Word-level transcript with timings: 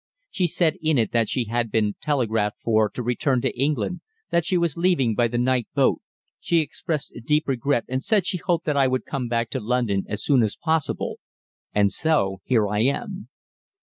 She 0.31 0.47
said 0.47 0.77
in 0.81 0.97
it 0.97 1.11
that 1.11 1.29
she 1.29 1.45
had 1.45 1.69
been 1.69 1.93
telegraphed 2.01 2.57
for 2.63 2.89
to 2.89 3.03
return 3.03 3.39
to 3.41 3.55
England, 3.55 4.01
that 4.31 4.43
she 4.43 4.57
was 4.57 4.75
leaving 4.75 5.13
by 5.13 5.27
the 5.27 5.37
night 5.37 5.67
boat. 5.75 6.01
She 6.39 6.57
expressed 6.57 7.13
deep 7.23 7.47
regret, 7.47 7.85
and 7.87 8.03
said 8.03 8.25
she 8.25 8.37
hoped 8.37 8.65
that 8.65 8.75
I 8.75 8.87
would 8.87 9.05
come 9.05 9.27
back 9.27 9.51
to 9.51 9.59
London 9.59 10.05
as 10.09 10.23
soon 10.23 10.41
as 10.41 10.55
possible 10.55 11.19
and 11.71 11.91
so 11.91 12.41
here 12.45 12.67
I 12.67 12.79
am." 12.79 13.29